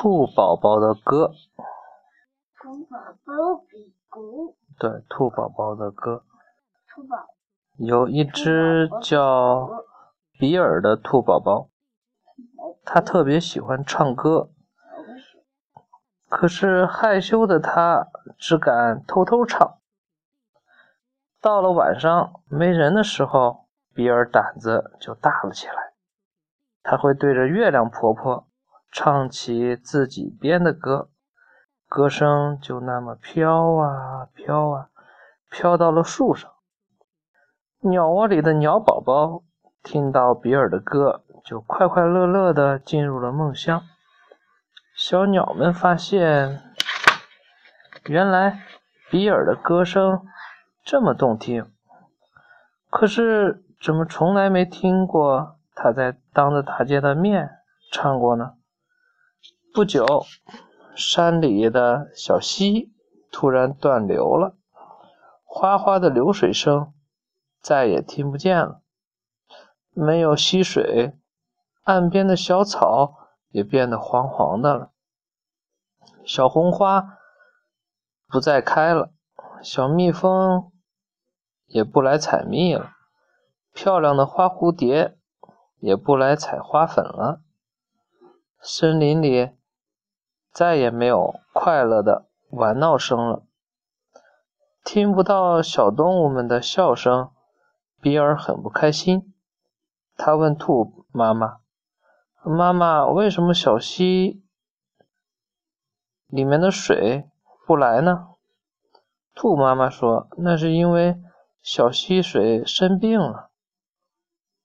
[0.00, 1.32] 兔宝宝的歌。
[2.62, 4.56] 兔宝宝比鼓。
[4.78, 6.22] 对，兔宝宝的歌。
[6.94, 7.16] 兔宝。
[7.78, 9.68] 有一只叫
[10.38, 11.70] 比尔的兔宝宝，
[12.84, 14.50] 他特别喜欢唱歌，
[16.28, 18.06] 可是害羞的他
[18.38, 19.78] 只敢偷偷唱。
[21.40, 25.94] 到了晚上没人的时候，比尔胆子就大了起来，
[26.84, 28.47] 他会对着月亮婆婆
[28.90, 31.10] 唱起自己编的歌，
[31.88, 34.88] 歌声就那么飘啊飘啊，
[35.50, 36.50] 飘到了树上。
[37.80, 39.42] 鸟窝里的鸟宝宝
[39.82, 43.82] 听到比尔的歌，就快快乐乐地进入了梦乡。
[44.96, 46.60] 小鸟们发现，
[48.06, 48.62] 原来
[49.10, 50.26] 比尔的歌声
[50.84, 51.70] 这么动听，
[52.90, 57.48] 可是怎么从来没听过他在当着大家的面
[57.92, 58.54] 唱过呢？
[59.74, 60.24] 不久，
[60.96, 62.92] 山里的小溪
[63.30, 64.56] 突然断流了，
[65.44, 66.92] 哗哗的流水声。
[67.60, 68.82] 再也听不见了。
[69.92, 71.18] 没有溪水，
[71.82, 74.92] 岸边的小草也变得黄黄的了。
[76.24, 77.18] 小红花
[78.28, 79.12] 不再开了，
[79.62, 80.70] 小蜜蜂
[81.66, 82.92] 也不来采蜜了，
[83.72, 85.18] 漂亮的花蝴蝶
[85.78, 87.42] 也不来采花粉了。
[88.60, 89.50] 森林里
[90.58, 93.44] 再也没有快乐的玩闹声了，
[94.84, 97.30] 听不到小动物们的笑声。
[98.00, 99.32] 比尔很不开心，
[100.16, 101.58] 他问兔妈妈
[102.42, 104.42] ：“妈妈，为什么小溪
[106.26, 107.30] 里面的水
[107.64, 108.30] 不来呢？”
[109.36, 111.22] 兔妈妈说：“那是因为
[111.62, 113.50] 小溪水生病了。”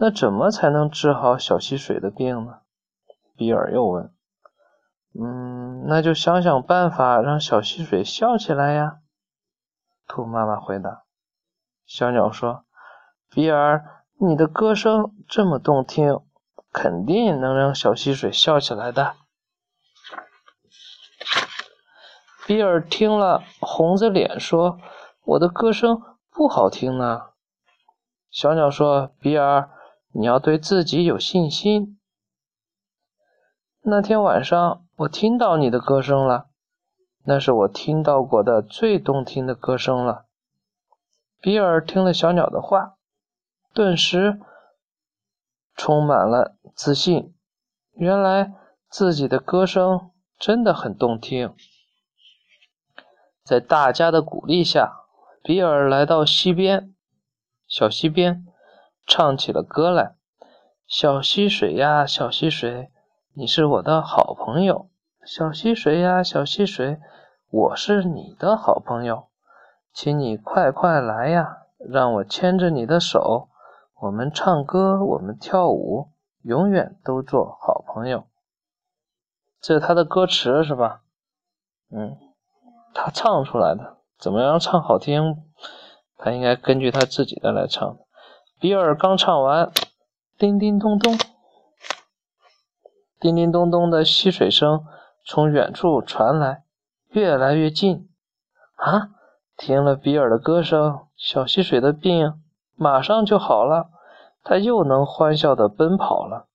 [0.00, 2.60] 那怎么才能治好小溪水的病呢？
[3.36, 4.10] 比尔又问
[5.16, 8.98] ：“嗯，那就想想办法让小溪水笑起来呀。”
[10.08, 11.04] 兔妈妈回答。
[11.86, 12.64] 小鸟说。
[13.30, 16.20] 比尔，你的歌声这么动听，
[16.72, 19.16] 肯定能让小溪水笑起来的。
[22.46, 24.78] 比尔听了，红着脸说
[25.26, 27.30] ：“我的歌声不好听呢。”
[28.30, 29.68] 小鸟说：“比尔，
[30.12, 31.98] 你要对自己有信心。
[33.86, 36.46] 那天晚上，我听到你的歌声了，
[37.24, 40.24] 那是我听到过的最动听的歌声了。”
[41.42, 42.94] 比尔听了小鸟的话。
[43.74, 44.40] 顿时
[45.74, 47.34] 充满了自信。
[47.92, 48.54] 原来
[48.88, 51.54] 自己的歌声真的很动听。
[53.42, 55.04] 在大家的鼓励下，
[55.42, 56.94] 比尔来到溪边，
[57.66, 58.46] 小溪边，
[59.06, 60.14] 唱起了歌来
[60.86, 62.92] ：“小溪水呀，小溪水，
[63.36, 64.88] 你是我的好朋友。
[65.24, 67.00] 小溪水呀，小溪水，
[67.50, 69.26] 我是你的好朋友，
[69.92, 73.48] 请你快快来呀，让我牵着你的手。”
[74.02, 76.10] 我们唱歌，我们跳舞，
[76.42, 78.24] 永远都做好朋友。
[79.60, 81.00] 这是他的歌词是吧？
[81.90, 82.16] 嗯，
[82.94, 85.42] 他唱出来的，怎么样唱好听？
[86.18, 87.98] 他应该根据他自己的来唱。
[88.60, 89.72] 比尔刚唱完，
[90.38, 91.16] 叮叮咚咚，
[93.24, 94.84] 叮叮咚咚的溪水声
[95.24, 96.64] 从远处传来，
[97.08, 98.06] 越来越近。
[98.76, 99.08] 啊！
[99.56, 102.34] 听了比尔的歌声，小溪水的病
[102.76, 103.88] 马上就好了。
[104.42, 106.48] 他又能欢笑地奔跑了。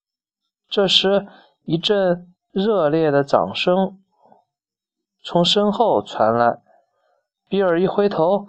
[0.69, 1.25] 这时，
[1.63, 3.97] 一阵热烈的掌声
[5.23, 6.59] 从身后传来。
[7.47, 8.45] 比尔一回头，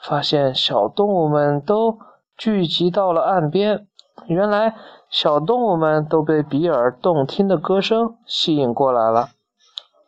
[0.00, 1.98] 发现小动物们都
[2.36, 3.88] 聚集到了岸边。
[4.26, 4.74] 原来，
[5.10, 9.28] 小动物们都被比尔动听的歌声吸引过来了。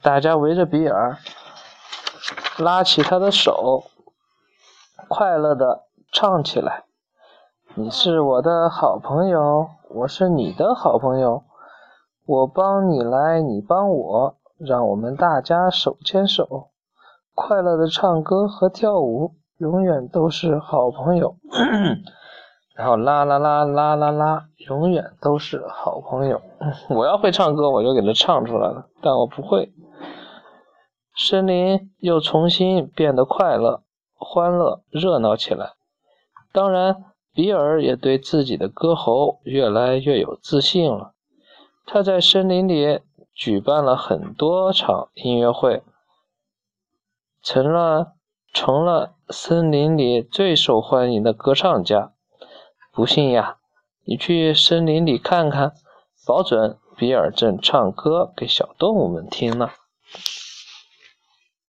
[0.01, 1.19] 大家围着比尔，
[2.59, 3.85] 拉起他的手，
[5.09, 6.85] 快乐地唱起来。
[7.75, 11.43] 你是我的好朋友，我是你的好朋友，
[12.25, 16.71] 我帮你来，你帮我，让我们大家手牵手，
[17.35, 21.37] 快乐的唱歌和跳舞，永远都是好朋友。
[22.77, 26.41] 然后啦啦啦啦啦啦，永远都是好朋友。
[26.91, 29.73] 我要会唱歌，我就给他唱出来了，但我不会。
[31.17, 33.83] 森林又重新变得快乐、
[34.15, 35.73] 欢乐、热闹起来。
[36.53, 37.05] 当然。
[37.37, 41.13] 比尔也对自己的歌喉越来越有自信了。
[41.85, 43.03] 他在森林里
[43.35, 45.83] 举办了很多场音乐会，
[47.43, 48.15] 成了
[48.55, 52.15] 成了森林里最受欢迎的歌唱家。
[52.97, 53.59] 不信呀，
[54.07, 55.75] 你去森林里看看，
[56.27, 59.69] 保准比尔正唱歌给小动物们听呢。